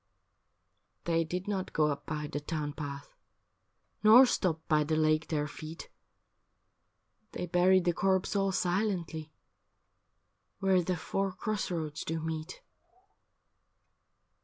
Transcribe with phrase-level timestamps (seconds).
[1.05, 3.13] 'They did not go up by the town path,
[4.03, 5.89] Nor stopped by the lake their feet,
[7.33, 9.31] They buried the corpse all silently
[10.57, 12.63] Where the four cross roads do meet.'